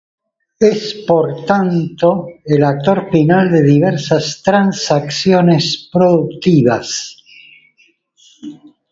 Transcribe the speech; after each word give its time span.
Es 0.71 0.95
por 1.07 1.45
tanto 1.45 2.25
el 2.43 2.63
actor 2.63 3.09
final 3.11 3.51
de 3.51 3.61
diversas 3.61 4.41
transacciones 4.41 5.91
productivas. 5.93 7.17